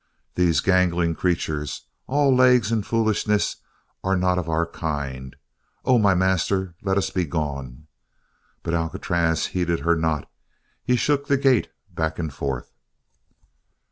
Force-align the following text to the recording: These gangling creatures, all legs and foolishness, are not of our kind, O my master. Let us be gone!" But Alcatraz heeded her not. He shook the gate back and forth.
These 0.33 0.61
gangling 0.61 1.13
creatures, 1.13 1.85
all 2.07 2.33
legs 2.35 2.71
and 2.71 2.83
foolishness, 2.83 3.57
are 4.03 4.17
not 4.17 4.39
of 4.39 4.49
our 4.49 4.65
kind, 4.65 5.35
O 5.85 5.99
my 5.99 6.15
master. 6.15 6.73
Let 6.81 6.97
us 6.97 7.11
be 7.11 7.23
gone!" 7.23 7.85
But 8.63 8.73
Alcatraz 8.73 9.45
heeded 9.53 9.81
her 9.81 9.95
not. 9.95 10.27
He 10.83 10.95
shook 10.95 11.27
the 11.27 11.37
gate 11.37 11.69
back 11.93 12.17
and 12.17 12.33
forth. 12.33 12.71